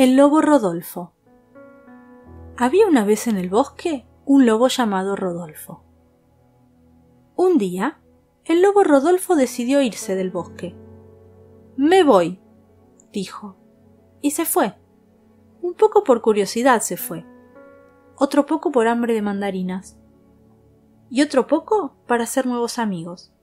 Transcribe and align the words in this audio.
El 0.00 0.16
lobo 0.16 0.40
Rodolfo. 0.40 1.12
Había 2.56 2.86
una 2.86 3.04
vez 3.04 3.26
en 3.26 3.36
el 3.36 3.50
bosque 3.50 4.06
un 4.24 4.46
lobo 4.46 4.68
llamado 4.68 5.14
Rodolfo. 5.14 5.84
Un 7.36 7.58
día, 7.58 8.00
el 8.46 8.62
lobo 8.62 8.82
Rodolfo 8.82 9.36
decidió 9.36 9.82
irse 9.82 10.14
del 10.14 10.30
bosque. 10.30 10.74
Me 11.76 12.02
voy, 12.02 12.40
dijo, 13.12 13.58
y 14.22 14.30
se 14.30 14.46
fue. 14.46 14.74
Un 15.60 15.74
poco 15.74 16.02
por 16.02 16.22
curiosidad 16.22 16.80
se 16.80 16.96
fue, 16.96 17.26
otro 18.16 18.46
poco 18.46 18.72
por 18.72 18.88
hambre 18.88 19.12
de 19.12 19.20
mandarinas, 19.20 19.98
y 21.10 21.20
otro 21.20 21.46
poco 21.46 21.94
para 22.06 22.24
hacer 22.24 22.46
nuevos 22.46 22.78
amigos. 22.78 23.34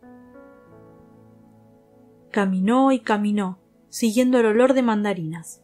Caminó 2.31 2.91
y 2.91 3.02
caminó, 3.02 3.59
siguiendo 3.89 4.39
el 4.39 4.48
olor 4.48 4.73
de 4.73 4.81
mandarinas 4.81 5.62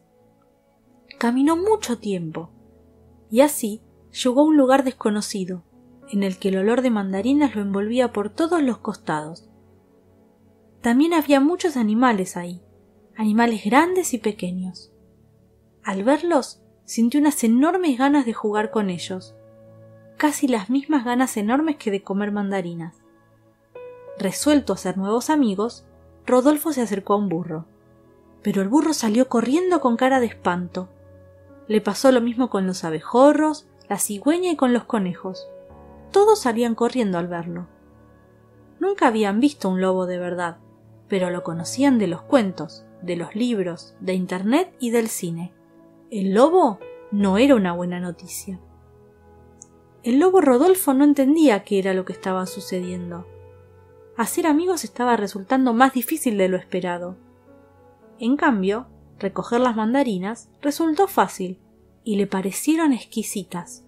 Caminó 1.18 1.56
mucho 1.56 1.98
tiempo, 1.98 2.50
y 3.30 3.40
así 3.40 3.80
llegó 4.12 4.42
a 4.42 4.44
un 4.44 4.56
lugar 4.56 4.84
desconocido, 4.84 5.64
en 6.08 6.22
el 6.22 6.38
que 6.38 6.48
el 6.48 6.58
olor 6.58 6.82
de 6.82 6.90
mandarinas 6.90 7.54
lo 7.54 7.62
envolvía 7.62 8.12
por 8.12 8.30
todos 8.30 8.62
los 8.62 8.78
costados. 8.78 9.48
También 10.80 11.14
había 11.14 11.40
muchos 11.40 11.76
animales 11.76 12.36
ahí, 12.36 12.62
animales 13.16 13.64
grandes 13.64 14.12
y 14.12 14.18
pequeños. 14.18 14.92
Al 15.82 16.04
verlos, 16.04 16.62
sintió 16.84 17.20
unas 17.20 17.42
enormes 17.44 17.98
ganas 17.98 18.26
de 18.26 18.34
jugar 18.34 18.70
con 18.70 18.90
ellos, 18.90 19.34
casi 20.16 20.48
las 20.48 20.70
mismas 20.70 21.04
ganas 21.04 21.36
enormes 21.36 21.76
que 21.76 21.90
de 21.90 22.02
comer 22.02 22.32
mandarinas. 22.32 23.02
Resuelto 24.18 24.72
a 24.72 24.76
hacer 24.76 24.96
nuevos 24.96 25.30
amigos, 25.30 25.86
Rodolfo 26.26 26.72
se 26.72 26.82
acercó 26.82 27.14
a 27.14 27.16
un 27.16 27.28
burro. 27.28 27.66
Pero 28.42 28.62
el 28.62 28.68
burro 28.68 28.92
salió 28.92 29.28
corriendo 29.28 29.80
con 29.80 29.96
cara 29.96 30.20
de 30.20 30.26
espanto, 30.26 30.88
le 31.68 31.80
pasó 31.80 32.12
lo 32.12 32.20
mismo 32.20 32.50
con 32.50 32.66
los 32.66 32.84
abejorros, 32.84 33.66
la 33.88 33.98
cigüeña 33.98 34.50
y 34.52 34.56
con 34.56 34.72
los 34.72 34.84
conejos. 34.84 35.48
Todos 36.10 36.40
salían 36.40 36.74
corriendo 36.74 37.18
al 37.18 37.28
verlo. 37.28 37.66
Nunca 38.80 39.08
habían 39.08 39.40
visto 39.40 39.68
un 39.68 39.80
lobo 39.80 40.06
de 40.06 40.18
verdad, 40.18 40.58
pero 41.08 41.30
lo 41.30 41.42
conocían 41.42 41.98
de 41.98 42.06
los 42.06 42.22
cuentos, 42.22 42.84
de 43.02 43.16
los 43.16 43.34
libros, 43.34 43.94
de 44.00 44.14
Internet 44.14 44.74
y 44.78 44.90
del 44.90 45.08
cine. 45.08 45.52
El 46.10 46.34
lobo 46.34 46.78
no 47.10 47.38
era 47.38 47.54
una 47.54 47.72
buena 47.72 48.00
noticia. 48.00 48.60
El 50.02 50.18
lobo 50.18 50.40
Rodolfo 50.40 50.92
no 50.92 51.04
entendía 51.04 51.64
qué 51.64 51.78
era 51.78 51.94
lo 51.94 52.04
que 52.04 52.12
estaba 52.12 52.46
sucediendo. 52.46 53.26
Hacer 54.16 54.46
amigos 54.46 54.84
estaba 54.84 55.16
resultando 55.16 55.72
más 55.72 55.94
difícil 55.94 56.36
de 56.36 56.48
lo 56.48 56.56
esperado. 56.56 57.16
En 58.18 58.36
cambio, 58.36 58.86
recoger 59.18 59.60
las 59.60 59.76
mandarinas 59.76 60.50
resultó 60.60 61.06
fácil 61.06 61.60
y 62.02 62.16
le 62.16 62.26
parecieron 62.26 62.92
exquisitas. 62.92 63.84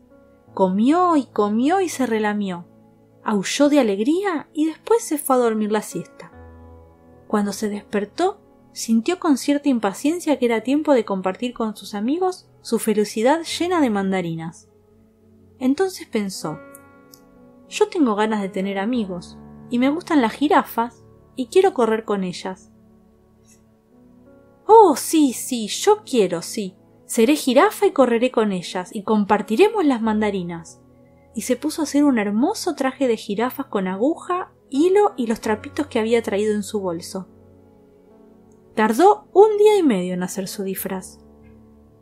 Comió 0.55 1.17
y 1.17 1.27
comió 1.27 1.81
y 1.81 1.89
se 1.89 2.07
relamió, 2.07 2.67
aulló 3.25 3.69
de 3.69 3.81
alegría 3.81 4.49
y 4.53 4.67
después 4.67 5.03
se 5.03 5.19
fue 5.19 5.37
a 5.37 5.41
dormir 5.41 5.71
la 5.73 5.83
siesta. 5.83 6.33
Cuando 7.27 7.53
se 7.53 7.69
despertó, 7.69 8.41
sintió 8.73 9.19
con 9.19 9.37
cierta 9.37 9.69
impaciencia 9.69 10.39
que 10.39 10.47
era 10.47 10.63
tiempo 10.63 10.95
de 10.95 11.05
compartir 11.05 11.53
con 11.53 11.77
sus 11.77 11.95
amigos 11.95 12.49
su 12.63 12.79
felicidad 12.79 13.43
llena 13.43 13.81
de 13.81 13.91
mandarinas. 13.91 14.69
Entonces 15.59 16.07
pensó 16.07 16.59
Yo 17.69 17.89
tengo 17.89 18.15
ganas 18.15 18.43
de 18.43 18.49
tener 18.49 18.79
amigos, 18.79 19.39
y 19.71 19.79
me 19.79 19.91
gustan 19.91 20.21
las 20.21 20.33
jirafas, 20.33 21.05
y 21.35 21.47
quiero 21.47 21.75
correr 21.75 22.05
con 22.05 22.23
ellas. 22.23 22.71
Oh, 24.79 24.95
sí, 24.95 25.33
sí, 25.33 25.69
yo 25.69 26.03
quiero, 26.05 26.43
sí. 26.43 26.77
Seré 27.07 27.35
jirafa 27.35 27.87
y 27.87 27.93
correré 27.93 28.31
con 28.31 28.53
ellas, 28.53 28.95
y 28.95 29.05
compartiremos 29.05 29.87
las 29.87 30.03
mandarinas. 30.03 30.83
Y 31.35 31.43
se 31.43 31.57
puso 31.57 31.81
a 31.81 31.85
hacer 31.85 32.05
un 32.05 32.19
hermoso 32.19 32.75
traje 32.75 33.09
de 33.09 33.17
jirafas 33.17 33.67
con 33.67 33.89
aguja, 33.89 34.53
hilo 34.69 35.15
y 35.17 35.29
los 35.29 35.41
trapitos 35.41 35.87
que 35.87 35.99
había 35.99 36.23
traído 36.23 36.55
en 36.55 36.63
su 36.63 36.81
bolso. 36.81 37.27
Tardó 38.75 39.29
un 39.33 39.57
día 39.57 39.79
y 39.79 39.83
medio 39.83 40.13
en 40.13 40.23
hacer 40.23 40.47
su 40.47 40.63
disfraz. 40.63 41.21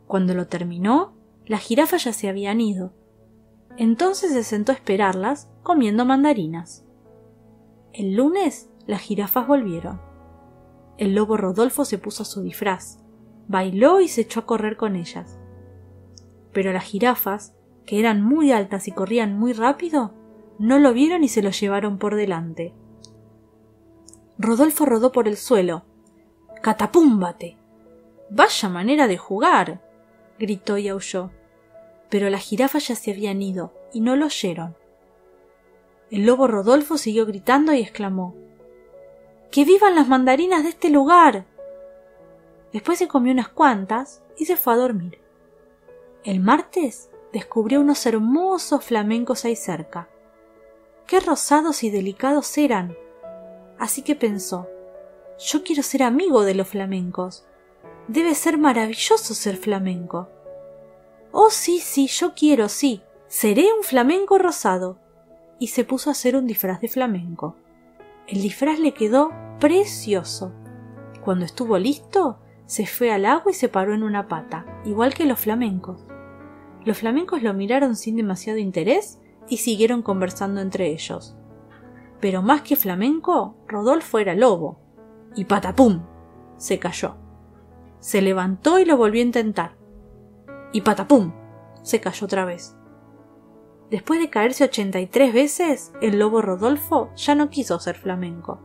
Cuando 0.05 0.33
lo 0.33 0.47
terminó, 0.47 1.15
las 1.45 1.61
jirafas 1.61 2.03
ya 2.03 2.11
se 2.11 2.27
habían 2.27 2.59
ido. 2.59 2.93
Entonces 3.77 4.33
se 4.33 4.43
sentó 4.43 4.73
a 4.73 4.75
esperarlas, 4.75 5.49
comiendo 5.63 6.03
mandarinas. 6.03 6.83
El 7.93 8.15
lunes 8.15 8.69
las 8.85 8.99
jirafas 8.99 9.47
volvieron 9.47 10.14
el 10.97 11.13
lobo 11.13 11.35
Rodolfo 11.37 11.83
se 11.83 11.97
puso 11.97 12.23
su 12.23 12.41
disfraz, 12.41 12.99
bailó 13.47 13.99
y 13.99 14.07
se 14.07 14.21
echó 14.21 14.41
a 14.41 14.45
correr 14.45 14.77
con 14.77 14.95
ellas. 14.95 15.39
Pero 16.53 16.71
las 16.71 16.85
jirafas, 16.85 17.53
que 17.85 17.99
eran 17.99 18.21
muy 18.21 18.51
altas 18.51 18.87
y 18.87 18.91
corrían 18.91 19.37
muy 19.37 19.53
rápido, 19.53 20.13
no 20.57 20.79
lo 20.79 20.93
vieron 20.93 21.23
y 21.23 21.27
se 21.27 21.41
lo 21.41 21.49
llevaron 21.51 21.97
por 21.97 22.15
delante. 22.15 22.73
Rodolfo 24.37 24.85
rodó 24.85 25.11
por 25.11 25.27
el 25.27 25.35
suelo. 25.35 25.83
¡Catapúmbate! 26.61 27.57
Vaya 28.29 28.69
manera 28.69 29.07
de 29.07 29.17
jugar. 29.17 29.81
gritó 30.39 30.77
y 30.77 30.87
aulló. 30.87 31.31
Pero 32.09 32.29
las 32.29 32.41
jirafas 32.43 32.87
ya 32.87 32.95
se 32.95 33.11
habían 33.11 33.41
ido 33.41 33.73
y 33.93 33.99
no 33.99 34.15
lo 34.15 34.27
oyeron. 34.27 34.75
El 36.09 36.25
lobo 36.25 36.47
Rodolfo 36.47 36.97
siguió 36.97 37.25
gritando 37.25 37.73
y 37.73 37.81
exclamó 37.81 38.44
¡Que 39.51 39.65
vivan 39.65 39.95
las 39.95 40.07
mandarinas 40.07 40.63
de 40.63 40.69
este 40.69 40.89
lugar! 40.89 41.45
Después 42.73 42.99
se 42.99 43.07
comió 43.07 43.31
unas 43.31 43.49
cuantas 43.49 44.21
y 44.37 44.45
se 44.45 44.57
fue 44.57 44.73
a 44.73 44.77
dormir. 44.77 45.21
El 46.23 46.39
martes 46.39 47.09
descubrió 47.31 47.79
unos 47.79 48.05
hermosos 48.05 48.83
flamencos 48.83 49.45
ahí 49.45 49.55
cerca. 49.55 50.09
Qué 51.07 51.19
rosados 51.19 51.83
y 51.83 51.89
delicados 51.89 52.57
eran. 52.57 52.97
Así 53.77 54.01
que 54.01 54.15
pensó, 54.15 54.67
yo 55.37 55.63
quiero 55.63 55.83
ser 55.83 56.03
amigo 56.03 56.43
de 56.43 56.55
los 56.55 56.67
flamencos. 56.67 57.45
Debe 58.07 58.35
ser 58.35 58.57
maravilloso 58.57 59.33
ser 59.33 59.57
flamenco. 59.57 60.29
Oh, 61.31 61.49
sí, 61.49 61.79
sí, 61.79 62.07
yo 62.07 62.33
quiero, 62.33 62.69
sí. 62.69 63.01
Seré 63.27 63.67
un 63.77 63.83
flamenco 63.83 64.37
rosado. 64.37 64.97
Y 65.59 65.67
se 65.67 65.83
puso 65.83 66.09
a 66.09 66.13
hacer 66.13 66.35
un 66.35 66.47
disfraz 66.47 66.81
de 66.81 66.87
flamenco. 66.87 67.55
El 68.27 68.41
disfraz 68.41 68.79
le 68.79 68.93
quedó 68.93 69.31
precioso. 69.59 70.51
Cuando 71.23 71.45
estuvo 71.45 71.77
listo, 71.77 72.39
se 72.65 72.87
fue 72.87 73.11
al 73.11 73.25
agua 73.25 73.51
y 73.51 73.53
se 73.53 73.69
paró 73.69 73.93
en 73.93 74.01
una 74.01 74.27
pata, 74.27 74.65
igual 74.83 75.13
que 75.13 75.25
los 75.25 75.39
flamencos. 75.39 76.07
Los 76.83 76.97
flamencos 76.97 77.43
lo 77.43 77.53
miraron 77.53 77.95
sin 77.95 78.15
demasiado 78.15 78.57
interés 78.57 79.19
y 79.47 79.57
siguieron 79.57 80.01
conversando 80.01 80.61
entre 80.61 80.87
ellos. 80.87 81.35
Pero 82.19 82.41
más 82.41 82.63
que 82.63 82.75
flamenco, 82.75 83.57
Rodolfo 83.67 84.17
era 84.17 84.33
lobo. 84.33 84.79
Y 85.35 85.45
patapum. 85.45 86.01
se 86.57 86.79
cayó. 86.79 87.17
Se 87.99 88.21
levantó 88.21 88.79
y 88.79 88.85
lo 88.85 88.97
volvió 88.97 89.21
a 89.21 89.25
intentar. 89.25 89.77
Y 90.71 90.81
patapum. 90.81 91.31
se 91.83 91.99
cayó 91.99 92.25
otra 92.25 92.45
vez. 92.45 92.75
Después 93.89 94.19
de 94.19 94.29
caerse 94.29 94.63
ochenta 94.63 94.99
y 94.99 95.07
tres 95.07 95.33
veces, 95.33 95.93
el 96.01 96.19
lobo 96.19 96.41
Rodolfo 96.41 97.09
ya 97.15 97.35
no 97.35 97.49
quiso 97.49 97.79
ser 97.79 97.95
flamenco. 97.97 98.59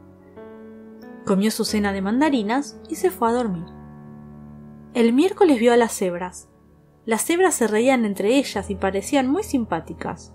Comió 1.27 1.51
su 1.51 1.65
cena 1.65 1.93
de 1.93 2.01
mandarinas 2.01 2.81
y 2.89 2.95
se 2.95 3.11
fue 3.11 3.29
a 3.29 3.33
dormir. 3.33 3.67
El 4.95 5.13
miércoles 5.13 5.61
vio 5.61 5.73
a 5.73 5.77
las 5.77 5.93
cebras. 5.93 6.49
Las 7.05 7.25
cebras 7.25 7.55
se 7.55 7.67
reían 7.67 8.05
entre 8.05 8.37
ellas 8.37 8.71
y 8.71 8.75
parecían 8.75 9.31
muy 9.31 9.43
simpáticas. 9.43 10.33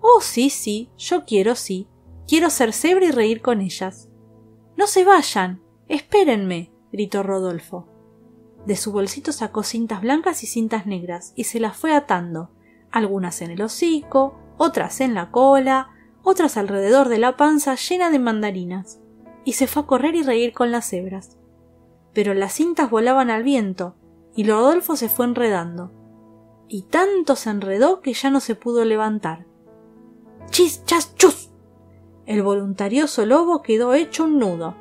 Oh, 0.00 0.20
sí, 0.20 0.50
sí, 0.50 0.90
yo 0.98 1.24
quiero, 1.24 1.54
sí. 1.54 1.88
Quiero 2.26 2.50
ser 2.50 2.72
cebra 2.72 3.06
y 3.06 3.10
reír 3.10 3.40
con 3.40 3.60
ellas. 3.60 4.08
No 4.76 4.86
se 4.86 5.04
vayan. 5.04 5.62
Espérenme. 5.88 6.72
gritó 6.92 7.22
Rodolfo. 7.22 7.88
De 8.66 8.76
su 8.76 8.92
bolsito 8.92 9.32
sacó 9.32 9.62
cintas 9.62 10.02
blancas 10.02 10.42
y 10.42 10.46
cintas 10.46 10.86
negras 10.86 11.32
y 11.36 11.44
se 11.44 11.60
las 11.60 11.76
fue 11.76 11.94
atando, 11.94 12.50
algunas 12.92 13.42
en 13.42 13.50
el 13.50 13.62
hocico, 13.62 14.38
otras 14.58 15.00
en 15.00 15.14
la 15.14 15.30
cola, 15.30 15.90
otras 16.22 16.56
alrededor 16.56 17.08
de 17.08 17.18
la 17.18 17.36
panza 17.36 17.74
llena 17.74 18.10
de 18.10 18.18
mandarinas 18.18 19.00
y 19.44 19.54
se 19.54 19.66
fue 19.66 19.82
a 19.82 19.86
correr 19.86 20.14
y 20.14 20.22
reír 20.22 20.52
con 20.52 20.70
las 20.70 20.88
cebras. 20.88 21.36
Pero 22.12 22.34
las 22.34 22.52
cintas 22.52 22.90
volaban 22.90 23.30
al 23.30 23.42
viento, 23.42 23.96
y 24.34 24.44
Rodolfo 24.44 24.96
se 24.96 25.08
fue 25.08 25.26
enredando. 25.26 25.92
Y 26.68 26.82
tanto 26.82 27.36
se 27.36 27.50
enredó 27.50 28.00
que 28.00 28.12
ya 28.12 28.30
no 28.30 28.40
se 28.40 28.54
pudo 28.54 28.84
levantar. 28.84 29.46
¡Chis, 30.50 30.84
chas, 30.84 31.14
chus! 31.16 31.50
El 32.26 32.42
voluntarioso 32.42 33.26
lobo 33.26 33.62
quedó 33.62 33.94
hecho 33.94 34.24
un 34.24 34.38
nudo. 34.38 34.76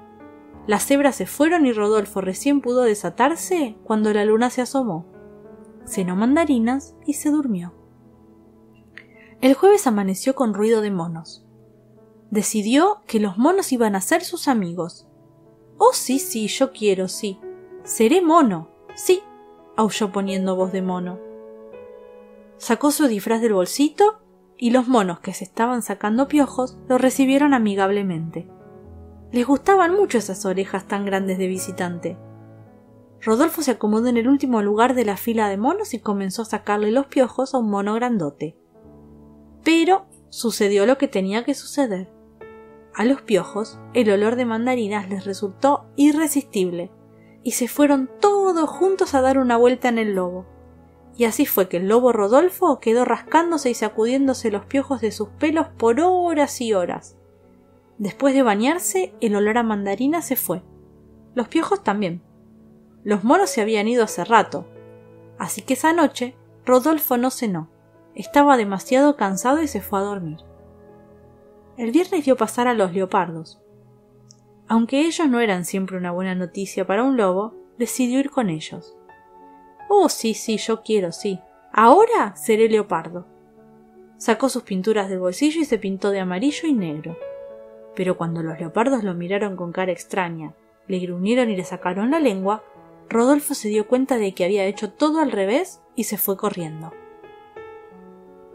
Las 0.68 0.86
cebras 0.86 1.16
se 1.16 1.25
fueron 1.25 1.66
y 1.66 1.74
Rodolfo 1.74 2.22
recién 2.22 2.62
pudo 2.62 2.84
desatarse 2.84 3.78
cuando 3.84 4.13
la 4.13 4.25
luna 4.25 4.50
se 4.50 4.62
asomó. 4.62 5.06
Cenó 5.86 6.16
mandarinas 6.16 6.96
y 7.06 7.13
se 7.13 7.31
durmió. 7.31 7.74
El 9.41 9.53
jueves 9.55 9.88
amaneció 9.88 10.35
con 10.35 10.53
ruido 10.53 10.81
de 10.81 10.91
monos 10.91 11.45
decidió 12.31 13.01
que 13.05 13.19
los 13.19 13.38
monos 13.38 13.71
iban 13.71 13.95
a 13.95 14.01
ser 14.01 14.23
sus 14.23 14.47
amigos. 14.47 15.05
Oh, 15.77 15.91
sí, 15.93 16.17
sí, 16.17 16.47
yo 16.47 16.71
quiero, 16.71 17.07
sí. 17.07 17.39
Seré 17.83 18.21
mono, 18.21 18.69
sí. 18.95 19.21
aulló 19.75 20.11
poniendo 20.11 20.55
voz 20.55 20.71
de 20.71 20.81
mono. 20.81 21.19
Sacó 22.57 22.91
su 22.91 23.07
disfraz 23.07 23.41
del 23.41 23.53
bolsito 23.53 24.21
y 24.57 24.71
los 24.71 24.88
monos 24.88 25.19
que 25.19 25.33
se 25.33 25.43
estaban 25.43 25.81
sacando 25.81 26.27
piojos 26.27 26.77
lo 26.88 26.97
recibieron 26.97 27.53
amigablemente. 27.53 28.47
Les 29.31 29.45
gustaban 29.45 29.95
mucho 29.95 30.17
esas 30.17 30.45
orejas 30.45 30.88
tan 30.88 31.05
grandes 31.05 31.38
de 31.38 31.47
visitante. 31.47 32.17
Rodolfo 33.21 33.61
se 33.61 33.71
acomodó 33.71 34.07
en 34.07 34.17
el 34.17 34.27
último 34.27 34.61
lugar 34.61 34.93
de 34.93 35.05
la 35.05 35.17
fila 35.17 35.47
de 35.49 35.57
monos 35.57 35.93
y 35.93 35.99
comenzó 35.99 36.43
a 36.43 36.45
sacarle 36.45 36.91
los 36.91 37.07
piojos 37.07 37.53
a 37.53 37.57
un 37.57 37.69
mono 37.69 37.93
grandote. 37.93 38.61
Pero 39.63 40.06
sucedió 40.30 40.86
lo 40.86 40.98
que 40.98 41.08
tenía 41.08 41.44
que 41.44 41.54
suceder. 41.54 42.10
A 42.94 43.06
los 43.06 43.22
piojos 43.22 43.80
el 43.94 44.10
olor 44.12 44.36
de 44.36 44.46
mandarinas 44.46 45.10
les 45.10 45.25
resultó 45.25 45.86
irresistible, 45.96 46.92
y 47.44 47.52
se 47.52 47.68
fueron 47.68 48.10
todos 48.19 48.69
juntos 48.69 49.13
a 49.13 49.22
dar 49.22 49.38
una 49.38 49.58
vuelta 49.58 49.90
en 49.90 49.98
el 49.98 50.13
lobo. 50.13 50.46
Y 51.18 51.25
así 51.25 51.46
fue 51.46 51.68
que 51.68 51.78
el 51.78 51.88
lobo 51.88 52.12
Rodolfo 52.12 52.80
quedó 52.80 53.06
rascándose 53.06 53.69
y 53.69 53.74
sacudiéndose 53.74 54.52
los 54.52 54.66
piojos 54.66 55.02
de 55.02 55.12
sus 55.12 55.30
pelos 55.30 55.68
por 55.78 56.00
horas 56.00 56.62
y 56.62 56.74
horas. 56.74 57.18
Después 57.98 58.34
de 58.34 58.44
bañarse, 58.44 59.13
el 59.22 59.36
olor 59.36 59.58
a 59.58 59.63
mandarina 59.63 60.22
se 60.22 60.36
fue. 60.36 60.63
Los 61.36 61.48
piojos 61.48 61.84
también. 61.84 62.22
Los 63.04 63.24
monos 63.24 63.50
se 63.50 63.62
habían 63.62 63.88
ido 63.88 64.04
hace 64.04 64.24
rato. 64.24 64.68
Así 65.38 65.62
que 65.62 65.74
esa 65.74 65.94
noche 65.94 66.36
Rodolfo 66.66 67.18
no 67.18 67.31
cenó. 67.31 67.69
Estaba 68.16 68.58
demasiado 68.58 69.16
cansado 69.16 69.62
y 69.62 69.68
se 69.68 69.81
fue 69.81 70.00
a 70.00 70.04
dormir. 70.04 70.38
El 71.78 71.92
viernes 71.92 72.25
vio 72.25 72.36
pasar 72.36 72.68
a 72.68 72.74
los 72.74 72.94
leopardos. 72.94 73.62
Aunque 74.68 75.02
ellos 75.02 75.28
no 75.30 75.40
eran 75.40 75.66
siempre 75.66 75.98
una 75.98 76.12
buena 76.12 76.36
noticia 76.36 76.86
para 76.86 77.04
un 77.04 77.18
lobo, 77.18 77.56
decidió 77.78 78.19
ir 78.19 78.30
con 78.30 78.50
ellos. 78.50 78.96
Oh, 79.90 80.10
sí, 80.10 80.34
sí, 80.34 80.58
yo 80.58 80.81
quiero, 80.84 81.12
sí. 81.12 81.40
Ahora 81.74 82.36
seré 82.36 82.69
leopardo. 82.69 83.25
Sacó 84.18 84.50
sus 84.50 84.63
pinturas 84.63 85.10
del 85.10 85.19
bolsillo 85.19 85.62
y 85.62 85.66
se 85.66 85.78
pintó 85.78 86.12
de 86.12 86.19
amarillo 86.19 86.68
y 86.68 86.74
negro 86.74 87.18
pero 87.96 88.18
cuando 88.18 88.42
los 88.42 88.60
leopardos 88.60 89.04
lo 89.04 89.13
miraron 89.13 89.56
con 89.56 89.72
cara 89.72 89.92
extraña, 89.92 90.54
le 90.88 91.00
gruñeron 91.00 91.50
y 91.50 91.56
le 91.56 91.63
sacaron 91.63 92.12
la 92.12 92.19
lengua, 92.19 92.63
Rodolfo 93.10 93.54
se 93.54 93.69
dio 93.69 93.88
cuenta 93.88 94.18
de 94.18 94.34
que 94.34 94.46
había 94.46 94.66
hecho 94.66 94.92
todo 94.92 95.19
al 95.19 95.31
revés 95.31 95.81
y 95.96 96.06
se 96.06 96.18
fue 96.18 96.38
corriendo. 96.38 96.94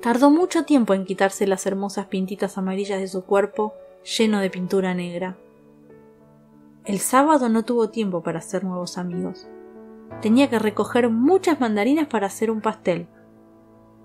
Tardó 0.06 0.30
mucho 0.30 0.64
tiempo 0.64 0.94
en 0.94 1.04
quitarse 1.04 1.48
las 1.48 1.66
hermosas 1.66 2.06
pintitas 2.06 2.58
amarillas 2.58 3.00
de 3.00 3.08
su 3.08 3.24
cuerpo 3.24 3.74
lleno 4.04 4.38
de 4.38 4.50
pintura 4.50 4.94
negra. 4.94 5.36
El 6.84 7.00
sábado 7.00 7.48
no 7.48 7.64
tuvo 7.64 7.90
tiempo 7.90 8.22
para 8.22 8.38
hacer 8.38 8.62
nuevos 8.62 8.98
amigos. 8.98 9.48
Tenía 10.22 10.48
que 10.48 10.60
recoger 10.60 11.10
muchas 11.10 11.58
mandarinas 11.58 12.06
para 12.06 12.28
hacer 12.28 12.52
un 12.52 12.60
pastel. 12.60 13.08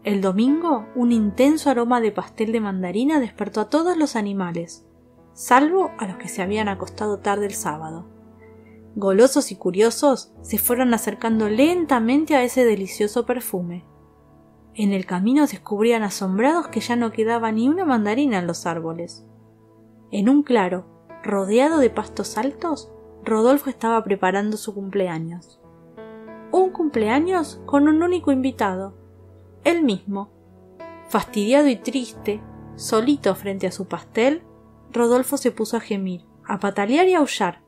El 0.03 0.21
domingo, 0.21 0.87
un 0.95 1.11
intenso 1.11 1.69
aroma 1.69 2.01
de 2.01 2.11
pastel 2.11 2.51
de 2.51 2.61
mandarina 2.61 3.19
despertó 3.19 3.61
a 3.61 3.69
todos 3.69 3.95
los 3.95 4.15
animales 4.15 4.83
salvo 5.33 5.91
a 5.99 6.07
los 6.07 6.17
que 6.17 6.29
se 6.29 6.41
habían 6.41 6.67
acostado 6.67 7.19
tarde 7.19 7.45
el 7.45 7.53
sábado. 7.53 8.07
Golosos 8.95 9.51
y 9.51 9.55
curiosos 9.55 10.33
se 10.41 10.57
fueron 10.57 10.95
acercando 10.95 11.47
lentamente 11.47 12.35
a 12.35 12.43
ese 12.43 12.65
delicioso 12.65 13.27
perfume. 13.27 13.90
En 14.81 14.93
el 14.93 15.05
camino 15.05 15.45
descubrían 15.45 16.01
asombrados 16.01 16.69
que 16.69 16.79
ya 16.79 16.95
no 16.95 17.11
quedaba 17.11 17.51
ni 17.51 17.69
una 17.69 17.85
mandarina 17.85 18.39
en 18.39 18.47
los 18.47 18.65
árboles. 18.65 19.23
En 20.09 20.27
un 20.27 20.41
claro, 20.41 20.87
rodeado 21.21 21.77
de 21.77 21.91
pastos 21.91 22.35
altos, 22.35 22.91
Rodolfo 23.23 23.69
estaba 23.69 24.03
preparando 24.03 24.57
su 24.57 24.73
cumpleaños. 24.73 25.61
Un 26.51 26.71
cumpleaños 26.71 27.61
con 27.67 27.87
un 27.87 28.01
único 28.01 28.31
invitado, 28.31 28.97
él 29.63 29.83
mismo. 29.83 30.31
Fastidiado 31.09 31.67
y 31.67 31.75
triste, 31.75 32.41
solito 32.75 33.35
frente 33.35 33.67
a 33.67 33.71
su 33.71 33.85
pastel, 33.85 34.41
Rodolfo 34.91 35.37
se 35.37 35.51
puso 35.51 35.77
a 35.77 35.81
gemir, 35.81 36.25
a 36.43 36.59
patalear 36.59 37.07
y 37.07 37.13
a 37.13 37.19
aullar. 37.19 37.61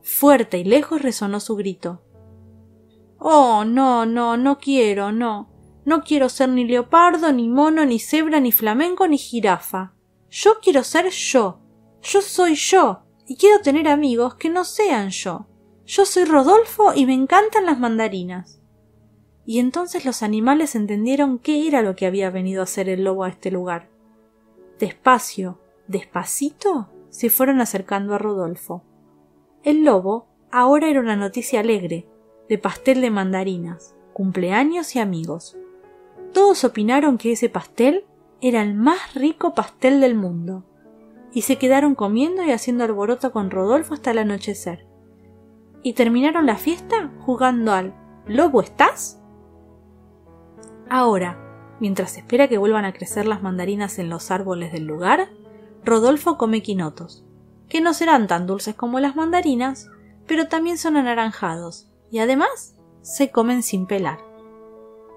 Fuerte 0.00 0.56
y 0.56 0.64
lejos 0.64 1.02
resonó 1.02 1.40
su 1.40 1.56
grito. 1.56 2.00
Oh, 3.18 3.66
no, 3.66 4.06
no, 4.06 4.38
no 4.38 4.56
quiero, 4.56 5.12
no. 5.12 5.51
No 5.84 6.02
quiero 6.02 6.28
ser 6.28 6.48
ni 6.48 6.64
leopardo, 6.64 7.32
ni 7.32 7.48
mono, 7.48 7.84
ni 7.84 7.98
cebra, 7.98 8.40
ni 8.40 8.52
flamenco, 8.52 9.08
ni 9.08 9.18
jirafa. 9.18 9.94
Yo 10.30 10.60
quiero 10.60 10.84
ser 10.84 11.10
yo. 11.10 11.60
Yo 12.02 12.20
soy 12.22 12.54
yo. 12.54 13.02
Y 13.26 13.36
quiero 13.36 13.60
tener 13.60 13.88
amigos 13.88 14.34
que 14.36 14.48
no 14.48 14.64
sean 14.64 15.10
yo. 15.10 15.46
Yo 15.86 16.04
soy 16.04 16.24
Rodolfo 16.24 16.92
y 16.94 17.06
me 17.06 17.14
encantan 17.14 17.66
las 17.66 17.78
mandarinas. 17.78 18.60
Y 19.44 19.58
entonces 19.58 20.04
los 20.04 20.22
animales 20.22 20.74
entendieron 20.74 21.38
qué 21.38 21.66
era 21.66 21.82
lo 21.82 21.96
que 21.96 22.06
había 22.06 22.30
venido 22.30 22.60
a 22.60 22.64
hacer 22.64 22.88
el 22.88 23.04
lobo 23.04 23.24
a 23.24 23.28
este 23.28 23.50
lugar. 23.50 23.88
Despacio, 24.78 25.58
Despacito 25.88 26.88
se 27.10 27.28
fueron 27.28 27.60
acercando 27.60 28.14
a 28.14 28.18
Rodolfo. 28.18 28.82
El 29.62 29.84
lobo 29.84 30.28
ahora 30.50 30.88
era 30.88 31.00
una 31.00 31.16
noticia 31.16 31.60
alegre, 31.60 32.08
de 32.48 32.58
pastel 32.58 33.00
de 33.00 33.10
mandarinas, 33.10 33.94
cumpleaños 34.12 34.96
y 34.96 35.00
amigos. 35.00 35.56
Todos 36.32 36.64
opinaron 36.64 37.18
que 37.18 37.32
ese 37.32 37.48
pastel 37.48 38.04
era 38.40 38.62
el 38.62 38.74
más 38.74 39.14
rico 39.14 39.54
pastel 39.54 40.00
del 40.00 40.14
mundo, 40.14 40.64
y 41.32 41.42
se 41.42 41.56
quedaron 41.56 41.94
comiendo 41.94 42.42
y 42.42 42.50
haciendo 42.50 42.84
alboroto 42.84 43.32
con 43.32 43.50
Rodolfo 43.50 43.94
hasta 43.94 44.10
el 44.10 44.18
anochecer. 44.18 44.86
Y 45.82 45.94
terminaron 45.94 46.46
la 46.46 46.56
fiesta 46.56 47.10
jugando 47.20 47.72
al 47.72 47.94
¿Lobo 48.26 48.60
estás? 48.60 49.20
Ahora, 50.88 51.38
mientras 51.80 52.16
espera 52.16 52.48
que 52.48 52.58
vuelvan 52.58 52.84
a 52.84 52.92
crecer 52.92 53.26
las 53.26 53.42
mandarinas 53.42 53.98
en 53.98 54.08
los 54.08 54.30
árboles 54.30 54.72
del 54.72 54.84
lugar, 54.84 55.28
Rodolfo 55.84 56.38
come 56.38 56.62
quinotos, 56.62 57.24
que 57.68 57.80
no 57.80 57.94
serán 57.94 58.26
tan 58.28 58.46
dulces 58.46 58.74
como 58.74 59.00
las 59.00 59.16
mandarinas, 59.16 59.90
pero 60.26 60.46
también 60.48 60.78
son 60.78 60.96
anaranjados 60.96 61.88
y 62.10 62.20
además 62.20 62.76
se 63.00 63.30
comen 63.30 63.62
sin 63.62 63.86
pelar. 63.86 64.31